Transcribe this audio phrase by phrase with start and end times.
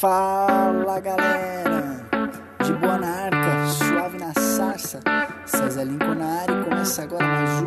[0.00, 2.08] Fala galera,
[2.64, 4.98] de boa na arca, suave na sarça,
[5.44, 7.66] César Lincoln na área e começa agora mais um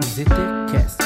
[0.00, 0.96] ZTCast.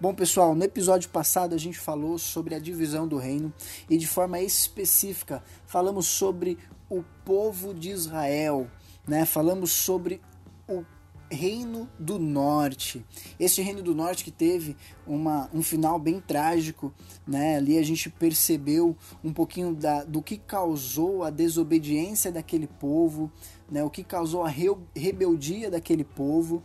[0.00, 3.52] Bom pessoal, no episódio passado a gente falou sobre a divisão do reino
[3.90, 6.56] e de forma específica falamos sobre
[6.88, 8.70] o povo de Israel,
[9.06, 9.26] né?
[9.26, 10.18] Falamos sobre
[10.66, 10.82] o
[11.30, 13.04] Reino do Norte.
[13.38, 16.92] Este Reino do Norte que teve uma, um final bem trágico,
[17.26, 17.56] né?
[17.56, 23.30] Ali a gente percebeu um pouquinho da, do que causou a desobediência daquele povo,
[23.70, 23.82] né?
[23.82, 26.62] O que causou a re, rebeldia daquele povo,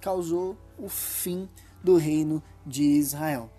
[0.00, 1.48] causou o fim
[1.82, 3.50] do Reino de Israel.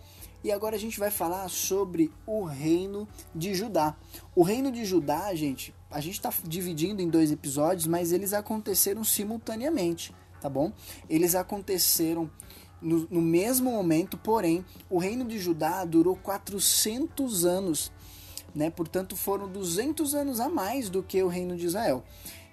[0.44, 3.98] E agora a gente vai falar sobre o reino de Judá.
[4.36, 9.04] O reino de Judá, gente, a gente está dividindo em dois episódios, mas eles aconteceram
[9.04, 10.72] simultaneamente tá bom?
[11.10, 12.30] Eles aconteceram
[12.82, 17.92] no, no, mesmo momento, porém, o reino de Judá durou 400 anos,
[18.54, 18.70] né?
[18.70, 22.04] Portanto, foram 200 anos a mais do que o reino de Israel.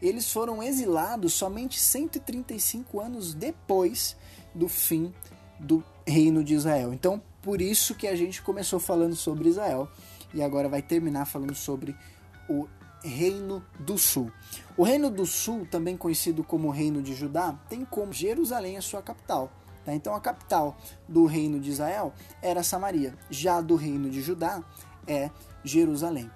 [0.01, 4.17] Eles foram exilados somente 135 anos depois
[4.55, 5.13] do fim
[5.59, 6.93] do reino de Israel.
[6.93, 9.89] Então, por isso que a gente começou falando sobre Israel
[10.33, 11.97] e agora vai terminar falando sobre
[12.49, 12.67] o
[13.05, 14.33] Reino do Sul.
[14.77, 19.03] O Reino do Sul, também conhecido como Reino de Judá, tem como Jerusalém a sua
[19.03, 19.53] capital.
[19.85, 19.95] Tá?
[19.95, 24.63] Então a capital do Reino de Israel era Samaria, já do Reino de Judá
[25.07, 25.31] é
[25.63, 26.31] Jerusalém.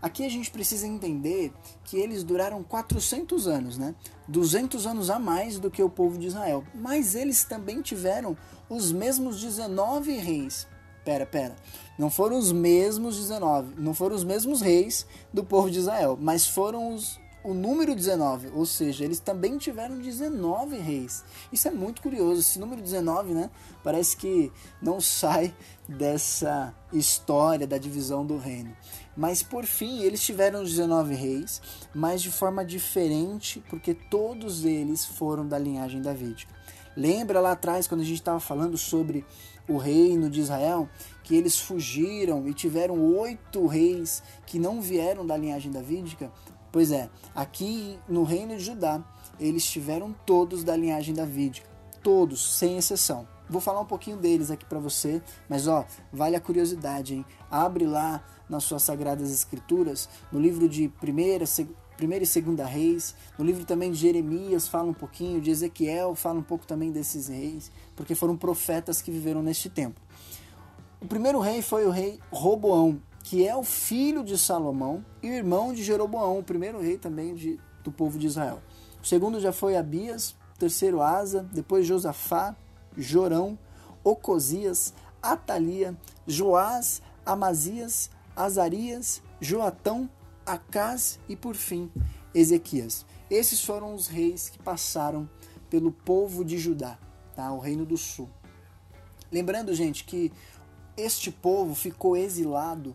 [0.00, 1.52] Aqui a gente precisa entender
[1.84, 3.94] que eles duraram 400 anos, né?
[4.26, 6.64] 200 anos a mais do que o povo de Israel.
[6.74, 8.36] Mas eles também tiveram
[8.68, 10.66] os mesmos 19 reis.
[11.04, 11.56] Pera, pera.
[11.98, 16.46] Não foram os mesmos 19, não foram os mesmos reis do povo de Israel, mas
[16.46, 21.24] foram os, o número 19, ou seja, eles também tiveram 19 reis.
[21.52, 23.50] Isso é muito curioso, esse número 19, né?
[23.82, 25.52] Parece que não sai
[25.88, 28.74] dessa história da divisão do reino.
[29.16, 31.60] Mas por fim, eles tiveram 19 reis,
[31.92, 36.52] mas de forma diferente, porque todos eles foram da linhagem davídica.
[36.96, 39.24] Lembra lá atrás, quando a gente estava falando sobre
[39.68, 40.88] o reino de Israel,
[41.22, 46.30] que eles fugiram e tiveram oito reis que não vieram da linhagem davídica?
[46.70, 49.04] Pois é, aqui no reino de Judá,
[49.38, 51.68] eles tiveram todos da linhagem davídica,
[52.02, 53.28] todos, sem exceção.
[53.48, 57.26] Vou falar um pouquinho deles aqui para você, mas ó, vale a curiosidade, hein?
[57.50, 61.44] Abre lá nas suas sagradas escrituras, no livro de primeira,
[62.02, 66.40] primeira e segunda reis, no livro também de Jeremias fala um pouquinho, de Ezequiel fala
[66.40, 70.00] um pouco também desses reis, porque foram profetas que viveram neste tempo.
[71.00, 75.72] O primeiro rei foi o rei Roboão, que é o filho de Salomão e irmão
[75.72, 78.60] de Jeroboão, o primeiro rei também de, do povo de Israel.
[79.00, 82.56] O segundo já foi Abias, o terceiro Asa, depois Josafá,
[82.98, 83.56] Jorão,
[84.02, 84.92] Ocosias,
[85.22, 85.96] Atalia,
[86.26, 90.10] Joás, Amazias, Azarias, Joatão,
[90.44, 91.90] Acás e por fim
[92.34, 93.06] Ezequias.
[93.30, 95.28] Esses foram os reis que passaram
[95.70, 96.98] pelo povo de Judá,
[97.34, 97.52] tá?
[97.52, 98.28] o reino do sul.
[99.30, 100.30] Lembrando, gente, que
[100.96, 102.94] este povo ficou exilado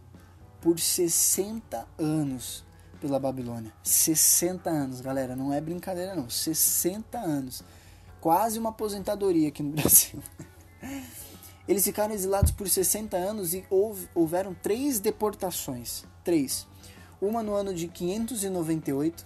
[0.62, 2.63] por 60 anos
[3.00, 3.74] pela Babilônia.
[3.84, 6.29] 60 anos, galera, não é brincadeira não.
[6.29, 7.64] 60 anos.
[8.19, 10.22] Quase uma aposentadoria aqui no Brasil.
[11.68, 13.66] Eles ficaram exilados por 60 anos e
[14.14, 16.06] houveram três deportações.
[16.24, 16.68] Três.
[17.22, 19.25] Uma no ano de 598,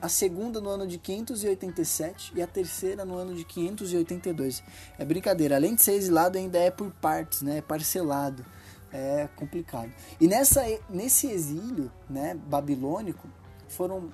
[0.00, 4.62] a segunda no ano de 587 e a terceira no ano de 582.
[4.98, 7.58] É brincadeira, além de ser exilado, ainda é por partes, né?
[7.58, 8.44] É parcelado.
[8.92, 9.90] É complicado.
[10.20, 13.26] E nessa, nesse exílio né, babilônico
[13.68, 14.10] foram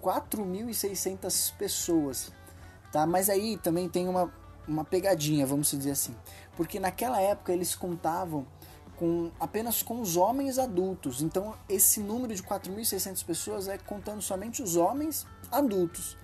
[0.00, 2.32] 4.600 pessoas.
[2.92, 3.06] Tá?
[3.06, 4.32] Mas aí também tem uma,
[4.68, 6.14] uma pegadinha, vamos dizer assim.
[6.56, 8.46] Porque naquela época eles contavam
[9.00, 11.22] com apenas com os homens adultos.
[11.22, 16.18] Então, esse número de 4.600 pessoas é contando somente os homens adultos.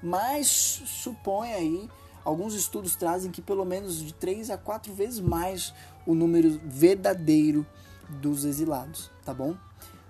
[0.00, 1.90] Mas supõe aí,
[2.24, 5.74] alguns estudos trazem que pelo menos de 3 a 4 vezes mais
[6.06, 7.66] o número verdadeiro
[8.08, 9.56] dos exilados, tá bom?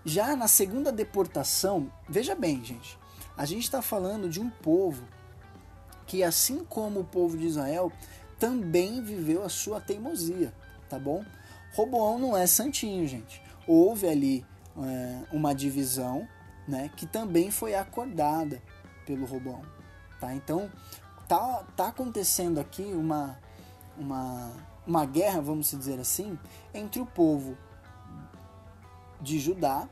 [0.04, 2.98] Já na segunda deportação, veja bem, gente,
[3.34, 5.04] a gente está falando de um povo
[6.06, 7.90] que, assim como o povo de Israel,
[8.38, 10.52] também viveu a sua teimosia,
[10.90, 11.24] tá bom?
[11.74, 13.42] Roboão não é santinho, gente.
[13.66, 16.26] Houve ali é, uma divisão,
[16.66, 18.62] né, que também foi acordada
[19.06, 19.62] pelo Roboão,
[20.20, 20.34] tá?
[20.34, 20.70] Então
[21.28, 23.38] tá, tá acontecendo aqui uma,
[23.98, 24.52] uma,
[24.86, 26.38] uma guerra, vamos dizer assim,
[26.72, 27.56] entre o povo
[29.20, 29.88] de Judá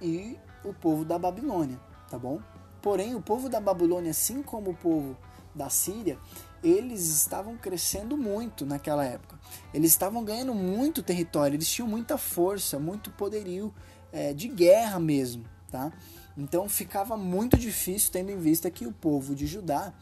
[0.00, 1.78] e o povo da Babilônia,
[2.08, 2.40] tá bom?
[2.80, 5.16] Porém, o povo da Babilônia, assim como o povo
[5.54, 6.18] da Síria,
[6.62, 9.38] eles estavam crescendo muito naquela época.
[9.72, 13.74] Eles estavam ganhando muito território, eles tinham muita força, muito poderio
[14.12, 15.92] é, de guerra mesmo, tá?
[16.36, 19.92] Então ficava muito difícil, tendo em vista que o povo de Judá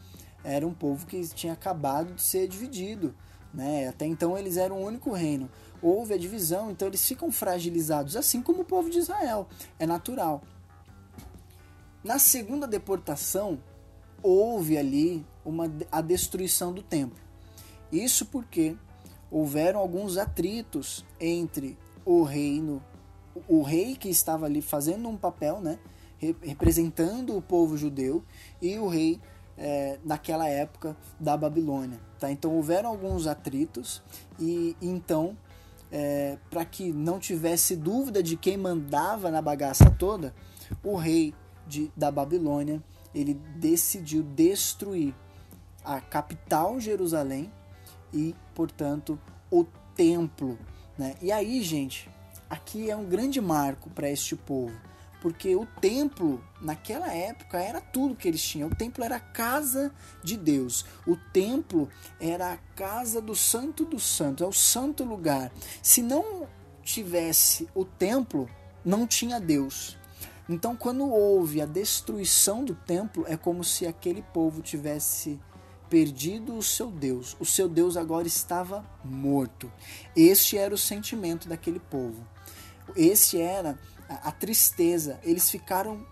[0.43, 3.15] era um povo que tinha acabado de ser dividido,
[3.53, 3.87] né?
[3.87, 5.49] Até então eles eram um único reino.
[5.81, 9.47] Houve a divisão, então eles ficam fragilizados, assim como o povo de Israel.
[9.77, 10.41] É natural.
[12.03, 13.59] Na segunda deportação,
[14.21, 17.19] houve ali uma, a destruição do templo.
[17.91, 18.75] Isso porque
[19.31, 22.83] houveram alguns atritos entre o reino,
[23.47, 25.79] o rei que estava ali fazendo um papel, né,
[26.41, 28.23] representando o povo judeu,
[28.61, 29.19] e o rei
[29.57, 31.99] é, naquela época da Babilônia.
[32.19, 32.31] Tá?
[32.31, 34.01] Então houveram alguns atritos
[34.39, 35.37] e então
[35.91, 40.33] é, para que não tivesse dúvida de quem mandava na bagaça toda,
[40.83, 41.33] o rei
[41.67, 42.81] de, da Babilônia
[43.19, 45.13] ele decidiu destruir
[45.83, 47.51] a capital Jerusalém
[48.13, 49.19] e, portanto,
[49.51, 50.57] o templo.
[50.97, 51.15] Né?
[51.21, 52.09] E aí, gente,
[52.49, 54.73] aqui é um grande marco para este povo,
[55.21, 58.69] porque o templo, naquela época, era tudo que eles tinham.
[58.69, 59.93] O templo era a casa
[60.23, 61.89] de Deus, o templo
[62.19, 65.51] era a casa do Santo dos Santos, é o santo lugar.
[65.81, 66.47] Se não
[66.83, 68.49] tivesse o templo,
[68.83, 69.98] não tinha Deus.
[70.49, 75.39] Então, quando houve a destruição do templo, é como se aquele povo tivesse
[75.87, 77.37] perdido o seu Deus.
[77.39, 79.71] O seu Deus agora estava morto.
[80.15, 82.25] Este era o sentimento daquele povo.
[82.95, 83.77] Esse era
[84.09, 85.19] a, a tristeza.
[85.23, 86.03] Eles ficaram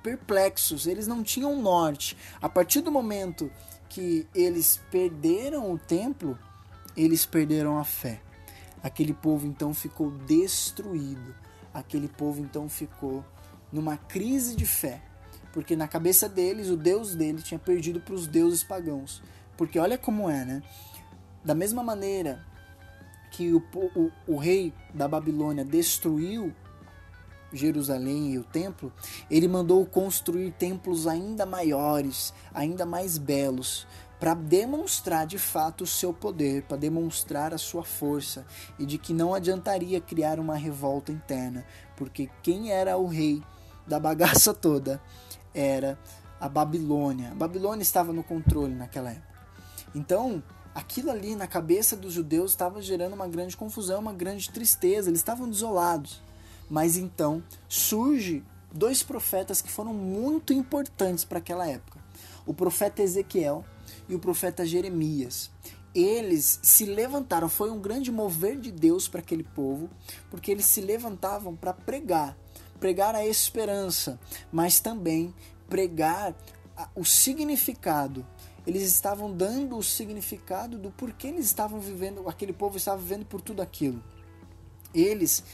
[0.00, 2.16] perplexos, eles não tinham norte.
[2.40, 3.50] A partir do momento
[3.88, 6.38] que eles perderam o templo,
[6.96, 8.22] eles perderam a fé.
[8.84, 11.34] Aquele povo então ficou destruído
[11.74, 13.24] aquele povo então ficou
[13.72, 15.02] numa crise de fé,
[15.52, 19.20] porque na cabeça deles o Deus dele tinha perdido para os deuses pagãos.
[19.56, 20.62] Porque olha como é, né?
[21.44, 22.44] Da mesma maneira
[23.30, 26.54] que o, o, o rei da Babilônia destruiu
[27.54, 28.92] Jerusalém e o templo,
[29.30, 33.86] ele mandou construir templos ainda maiores, ainda mais belos,
[34.18, 38.46] para demonstrar de fato o seu poder, para demonstrar a sua força
[38.78, 41.64] e de que não adiantaria criar uma revolta interna,
[41.96, 43.42] porque quem era o rei
[43.86, 45.00] da bagaça toda
[45.52, 45.98] era
[46.40, 47.32] a Babilônia.
[47.32, 49.34] A Babilônia estava no controle naquela época.
[49.94, 50.42] Então,
[50.74, 55.20] aquilo ali na cabeça dos judeus estava gerando uma grande confusão, uma grande tristeza, eles
[55.20, 56.22] estavam desolados.
[56.68, 62.03] Mas então surge dois profetas que foram muito importantes para aquela época.
[62.46, 63.64] O profeta Ezequiel
[64.08, 65.50] e o profeta Jeremias.
[65.94, 69.88] Eles se levantaram, foi um grande mover de Deus para aquele povo,
[70.28, 72.36] porque eles se levantavam para pregar,
[72.80, 74.18] pregar a esperança,
[74.50, 75.32] mas também
[75.68, 76.34] pregar
[76.94, 78.26] o significado.
[78.66, 83.40] Eles estavam dando o significado do porquê eles estavam vivendo, aquele povo estava vivendo por
[83.40, 84.02] tudo aquilo.
[84.92, 85.44] Eles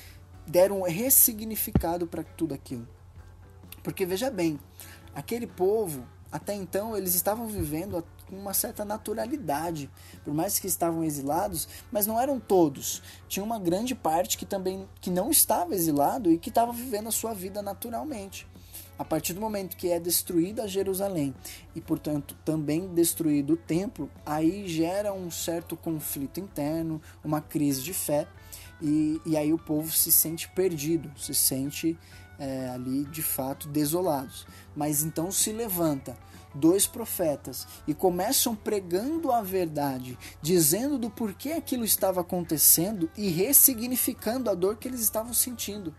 [0.47, 2.89] deram um ressignificado para tudo aquilo.
[3.83, 4.59] Porque veja bem,
[5.15, 9.91] aquele povo até então eles estavam vivendo com uma certa naturalidade,
[10.25, 13.03] por mais que estavam exilados, mas não eram todos.
[13.29, 17.13] Tinha uma grande parte que também que não estava exilado e que estava vivendo a
[17.13, 18.47] sua vida naturalmente.
[18.97, 21.35] A partir do momento que é destruída Jerusalém
[21.75, 27.95] e, portanto, também destruído o templo, aí gera um certo conflito interno, uma crise de
[27.95, 28.29] fé,
[28.83, 31.99] e, e aí o povo se sente perdido, se sente
[32.41, 34.47] é, ali de fato desolados.
[34.75, 36.17] Mas então se levanta
[36.55, 44.51] dois profetas e começam pregando a verdade, dizendo do porquê aquilo estava acontecendo e ressignificando
[44.51, 45.95] a dor que eles estavam sentindo.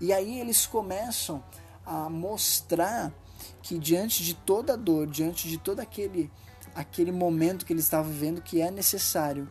[0.00, 1.42] E aí eles começam
[1.84, 3.12] a mostrar
[3.62, 6.30] que diante de toda dor, diante de todo aquele
[6.72, 9.48] aquele momento que eles estavam vivendo, que é necessário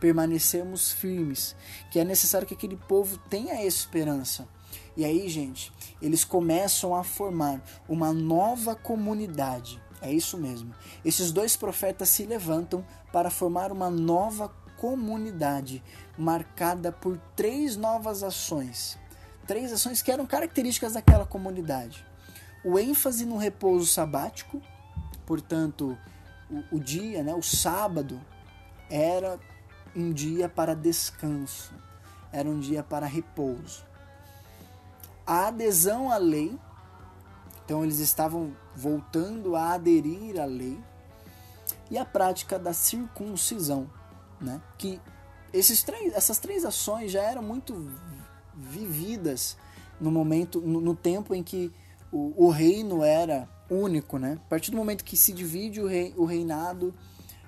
[0.00, 1.54] permanecermos firmes,
[1.90, 4.48] que é necessário que aquele povo tenha esperança.
[4.96, 5.72] E aí, gente,
[6.02, 9.80] eles começam a formar uma nova comunidade.
[10.02, 10.74] É isso mesmo.
[11.04, 15.82] Esses dois profetas se levantam para formar uma nova comunidade,
[16.18, 18.98] marcada por três novas ações.
[19.46, 22.04] Três ações que eram características daquela comunidade.
[22.64, 24.60] O ênfase no repouso sabático,
[25.24, 25.96] portanto,
[26.50, 28.20] o, o dia, né, o sábado,
[28.90, 29.38] era
[29.96, 31.72] um dia para descanso,
[32.30, 33.91] era um dia para repouso
[35.26, 36.58] a adesão à lei.
[37.64, 40.78] Então eles estavam voltando a aderir à lei
[41.90, 43.88] e a prática da circuncisão,
[44.40, 44.60] né?
[44.78, 45.00] Que
[45.52, 47.90] esses três, essas três ações já eram muito
[48.54, 49.56] vividas
[50.00, 51.72] no momento, no, no tempo em que
[52.10, 54.38] o, o reino era único, né?
[54.46, 56.94] A partir do momento que se divide o, rei, o reinado,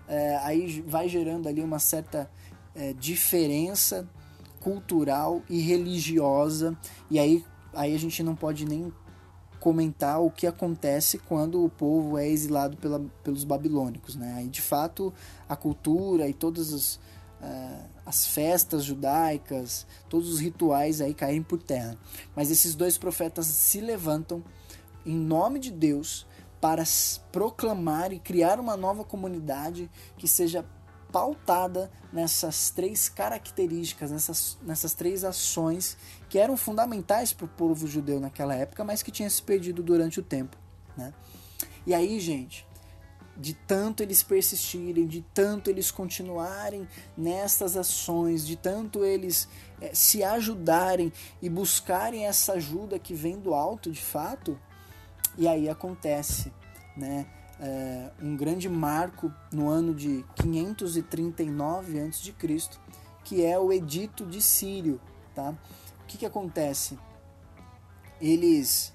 [0.06, 2.30] é, aí vai gerando ali uma certa
[2.74, 4.08] é, diferença
[4.60, 6.76] cultural e religiosa,
[7.10, 8.92] e aí, aí a gente não pode nem
[9.60, 14.14] comentar o que acontece quando o povo é exilado pela, pelos babilônicos.
[14.14, 14.34] Né?
[14.36, 15.12] Aí, de fato,
[15.48, 16.94] a cultura e todas as,
[17.40, 21.96] uh, as festas judaicas, todos os rituais aí caem por terra.
[22.36, 24.44] Mas esses dois profetas se levantam
[25.06, 26.26] em nome de Deus
[26.60, 26.84] para
[27.32, 30.64] proclamar e criar uma nova comunidade que seja
[31.14, 35.97] pautada nessas três características, nessas, nessas três ações
[36.28, 40.18] que eram fundamentais para o povo judeu naquela época, mas que tinha se perdido durante
[40.18, 40.56] o tempo.
[40.97, 41.14] Né?
[41.87, 42.66] E aí, gente,
[43.37, 49.49] de tanto eles persistirem, de tanto eles continuarem nessas ações, de tanto eles
[49.80, 54.59] é, se ajudarem e buscarem essa ajuda que vem do alto de fato,
[55.38, 56.52] e aí acontece,
[56.97, 57.25] né?
[57.61, 62.34] É, um grande marco no ano de 539 a.C.,
[63.25, 65.00] que é o Edito de Sírio.
[65.34, 65.50] Tá?
[65.50, 66.99] O que, que acontece?
[68.20, 68.92] Eles,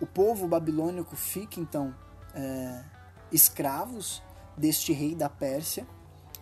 [0.00, 1.94] o povo babilônico fica então
[2.34, 2.84] é,
[3.32, 4.22] escravos
[4.56, 5.86] deste rei da Pérsia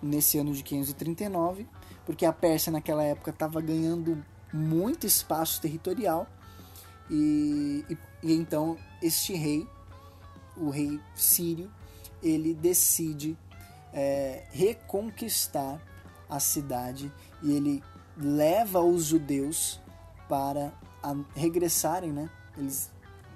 [0.03, 1.67] nesse ano de 539,
[2.05, 6.27] porque a Pérsia naquela época estava ganhando muito espaço territorial
[7.09, 9.67] e, e, e então este rei
[10.57, 11.71] o rei sírio,
[12.23, 13.37] ele decide
[13.93, 15.81] é, reconquistar
[16.29, 17.83] a cidade e ele
[18.17, 19.81] leva os judeus
[20.29, 22.31] para a, regressarem, né?
[22.57, 22.91] Eles,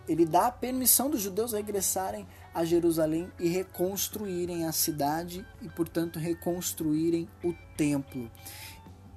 [0.09, 6.19] ele dá a permissão dos judeus regressarem a Jerusalém e reconstruírem a cidade e, portanto,
[6.19, 8.31] reconstruírem o templo.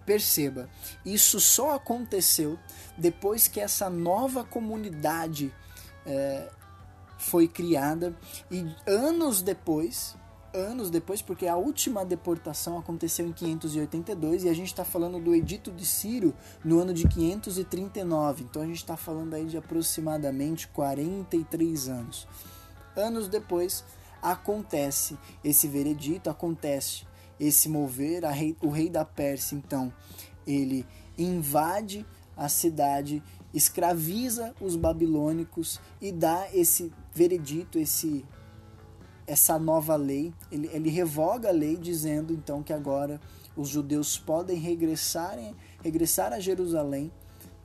[0.05, 0.69] Perceba,
[1.05, 2.57] isso só aconteceu
[2.97, 5.53] depois que essa nova comunidade
[6.05, 6.49] é,
[7.19, 8.17] foi criada
[8.49, 10.15] e anos depois,
[10.53, 15.35] anos depois, porque a última deportação aconteceu em 582 e a gente está falando do
[15.35, 16.33] Edito de Ciro
[16.63, 22.27] no ano de 539, então a gente está falando aí de aproximadamente 43 anos.
[22.95, 23.83] Anos depois
[24.21, 27.05] acontece esse veredito, acontece
[27.37, 29.93] esse mover, rei, o rei da Pérsia então
[30.47, 30.85] ele
[31.17, 33.21] invade a cidade
[33.53, 38.25] escraviza os babilônicos e dá esse veredito, esse
[39.25, 40.33] essa nova lei.
[40.51, 43.21] Ele, ele revoga a lei dizendo então que agora
[43.55, 45.37] os judeus podem regressar,
[45.83, 47.11] regressar a Jerusalém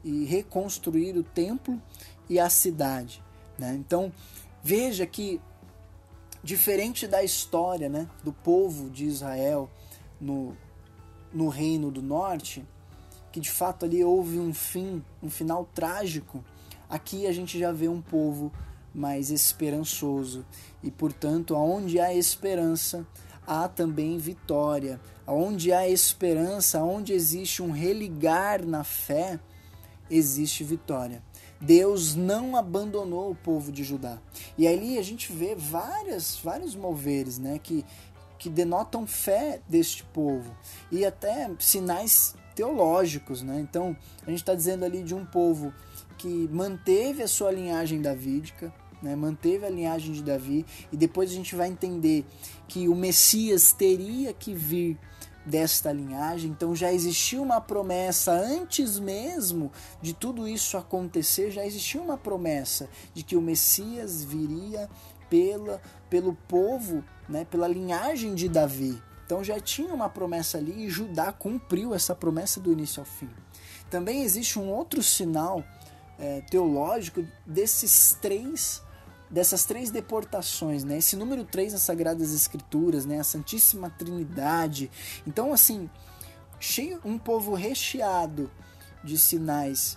[0.02, 1.80] e reconstruir o templo
[2.28, 3.22] e a cidade.
[3.58, 3.74] Né?
[3.74, 4.12] Então
[4.62, 5.40] veja que
[6.42, 9.70] diferente da história né, do povo de Israel
[10.20, 10.54] no,
[11.32, 12.62] no reino do norte,
[13.34, 16.44] que de fato ali houve um fim, um final trágico,
[16.88, 18.52] aqui a gente já vê um povo
[18.94, 20.46] mais esperançoso
[20.84, 23.04] e, portanto, aonde há esperança,
[23.44, 25.00] há também vitória.
[25.26, 29.40] Aonde há esperança, aonde existe um religar na fé,
[30.08, 31.20] existe vitória.
[31.60, 34.20] Deus não abandonou o povo de Judá.
[34.56, 37.84] E ali a gente vê várias, vários moveres, né, que
[38.44, 40.54] que denotam fé deste povo
[40.92, 43.60] e até sinais teológicos, né?
[43.60, 43.96] Então,
[44.26, 45.72] a gente está dizendo ali de um povo
[46.16, 49.14] que manteve a sua linhagem davídica, né?
[49.14, 52.24] manteve a linhagem de Davi, e depois a gente vai entender
[52.66, 54.98] que o Messias teria que vir
[55.44, 59.70] desta linhagem, então já existia uma promessa antes mesmo
[60.00, 64.88] de tudo isso acontecer, já existia uma promessa de que o Messias viria
[65.28, 69.02] pela, pelo povo, né, pela linhagem de Davi.
[69.24, 73.30] Então já tinha uma promessa ali e Judá cumpriu essa promessa do início ao fim.
[73.90, 75.64] Também existe um outro sinal
[76.18, 78.82] é, teológico desses três
[79.30, 80.98] dessas três deportações, né?
[80.98, 83.18] Esse número três nas Sagradas Escrituras, né?
[83.18, 84.90] A Santíssima Trindade.
[85.26, 85.90] Então, assim,
[86.60, 88.48] cheio, um povo recheado
[89.02, 89.96] de sinais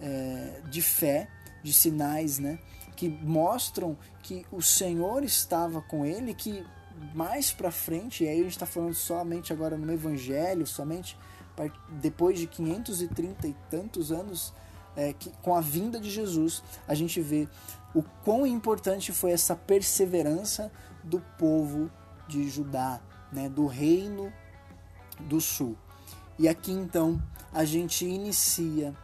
[0.00, 1.28] é, de fé,
[1.62, 2.58] de sinais, né?
[2.96, 6.64] Que mostram que o Senhor estava com ele, que
[7.14, 11.16] mais para frente, e aí a gente está falando somente agora no Evangelho, somente
[11.88, 14.52] depois de 530 e tantos anos,
[14.96, 17.48] é, que, com a vinda de Jesus, a gente vê
[17.94, 20.70] o quão importante foi essa perseverança
[21.02, 21.90] do povo
[22.26, 23.00] de Judá,
[23.32, 24.32] né, do reino
[25.20, 25.76] do sul.
[26.38, 27.20] E aqui então
[27.52, 28.94] a gente inicia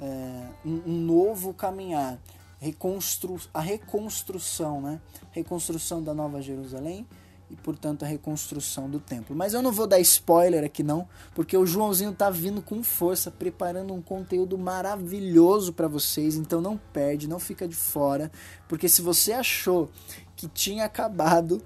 [0.00, 2.18] é, um, um, novo caminhar,
[2.58, 5.00] reconstru a reconstrução, né,
[5.32, 7.06] reconstrução da Nova Jerusalém
[7.50, 9.34] e, portanto, a reconstrução do templo.
[9.34, 13.30] Mas eu não vou dar spoiler aqui não, porque o Joãozinho tá vindo com força,
[13.30, 18.30] preparando um conteúdo maravilhoso para vocês, então não perde, não fica de fora,
[18.68, 19.90] porque se você achou
[20.36, 21.60] que tinha acabado,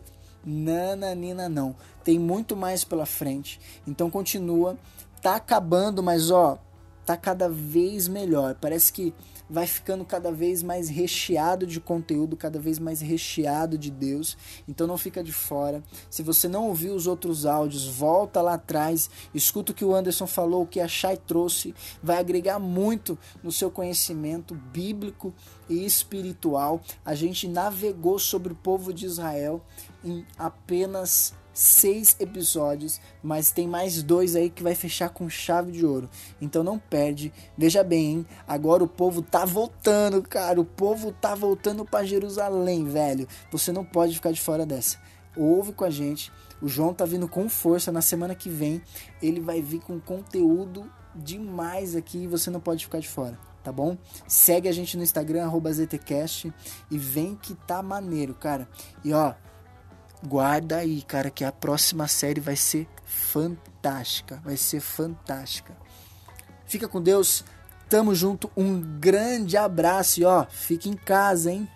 [0.45, 1.77] nananina não.
[2.03, 3.61] Tem muito mais pela frente.
[3.87, 4.77] Então continua,
[5.23, 6.59] tá acabando, mas ó,
[7.05, 8.57] tá cada vez melhor.
[8.61, 9.15] Parece que
[9.49, 14.37] vai ficando cada vez mais recheado de conteúdo, cada vez mais recheado de Deus.
[14.67, 15.83] Então não fica de fora.
[16.11, 20.27] Se você não ouviu os outros áudios, volta lá atrás, escuta o que o Anderson
[20.27, 25.33] falou, o que a Chay trouxe, vai agregar muito no seu conhecimento bíblico
[25.69, 26.81] e espiritual.
[27.05, 29.65] A gente navegou sobre o povo de Israel
[30.05, 35.87] em apenas seis episódios, mas tem mais dois aí que vai fechar com chave de
[35.87, 36.11] ouro.
[36.41, 37.33] Então não perde.
[37.57, 38.27] Veja bem, hein?
[38.47, 40.61] agora o povo tá voltando, cara.
[40.61, 43.29] O povo tá voltando para Jerusalém, velho.
[43.53, 44.99] Você não pode ficar de fora dessa.
[45.37, 46.33] Ouve com a gente.
[46.61, 48.83] O João tá vindo com força na semana que vem.
[49.23, 53.73] Ele vai vir com conteúdo demais aqui e você não pode ficar de fora tá
[53.73, 53.97] bom?
[54.29, 56.53] Segue a gente no Instagram, ZTCast,
[56.91, 58.69] e vem que tá maneiro, cara.
[59.03, 59.33] E ó,
[60.27, 64.41] guarda aí, cara, que a próxima série vai ser fantástica.
[64.45, 65.77] Vai ser fantástica.
[66.67, 67.45] Fica com Deus.
[67.89, 68.51] Tamo junto.
[68.57, 71.69] Um grande abraço e ó, fique em casa, hein?